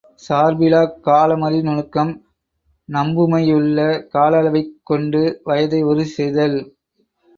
[0.21, 2.13] சார்பிலாக் காலமறி நுணுக்கம்
[2.89, 3.77] நம்புமையுள்ள
[4.07, 6.57] கால அளவைக் கொண்டு வயதை உறுதி செய்தல்.